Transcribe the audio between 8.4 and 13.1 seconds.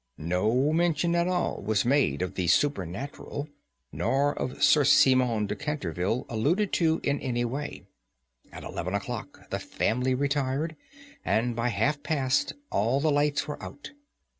At eleven o'clock the family retired, and by half past all